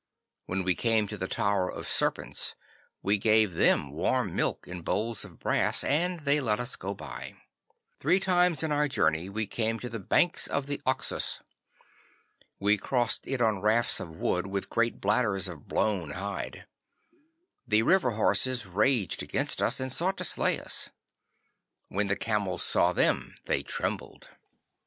When 0.47 0.63
we 0.63 0.73
came 0.73 1.07
to 1.09 1.15
the 1.15 1.27
Tower 1.27 1.69
of 1.71 1.87
Serpents 1.87 2.55
we 3.03 3.19
gave 3.19 3.53
them 3.53 3.91
warm 3.91 4.35
milk 4.35 4.67
in 4.67 4.83
howls 4.83 5.23
of 5.23 5.37
brass, 5.37 5.83
and 5.83 6.21
they 6.21 6.41
let 6.41 6.59
us 6.59 6.75
go 6.75 6.95
by. 6.95 7.35
Three 7.99 8.19
times 8.19 8.63
in 8.63 8.71
our 8.71 8.87
journey 8.87 9.29
we 9.29 9.45
came 9.45 9.77
to 9.77 9.89
the 9.89 9.99
banks 9.99 10.47
of 10.47 10.65
the 10.65 10.81
Oxus. 10.87 11.43
We 12.59 12.79
crossed 12.79 13.27
it 13.27 13.43
on 13.43 13.61
rafts 13.61 13.99
of 13.99 14.15
wood 14.15 14.47
with 14.47 14.71
great 14.71 14.99
bladders 15.01 15.47
of 15.47 15.67
blown 15.67 16.09
hide. 16.09 16.65
The 17.67 17.83
river 17.83 18.09
horses 18.17 18.65
raged 18.65 19.21
against 19.21 19.61
us 19.61 19.79
and 19.79 19.93
sought 19.93 20.17
to 20.17 20.23
slay 20.23 20.59
us. 20.59 20.89
When 21.89 22.07
the 22.07 22.15
camels 22.15 22.63
saw 22.63 22.91
them 22.91 23.35
they 23.45 23.61
trembled. 23.61 24.29